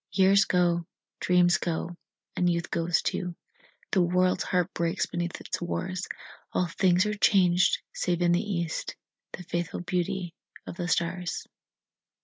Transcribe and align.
Years 0.13 0.45
go, 0.45 0.87
dreams 1.19 1.59
go, 1.59 1.95
and 2.35 2.49
youth 2.49 2.71
goes 2.71 3.03
too, 3.03 3.35
The 3.91 4.01
world's 4.01 4.45
heart 4.45 4.73
breaks 4.73 5.05
beneath 5.05 5.39
its 5.39 5.61
wars, 5.61 6.07
All 6.53 6.65
things 6.65 7.05
are 7.05 7.13
changed, 7.13 7.83
save 7.93 8.23
in 8.23 8.31
the 8.31 8.41
east 8.41 8.95
The 9.33 9.43
faithful 9.43 9.81
beauty 9.81 10.33
of 10.65 10.75
the 10.77 10.87
stars. 10.87 11.45